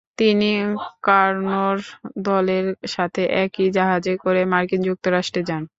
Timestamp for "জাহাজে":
3.77-4.13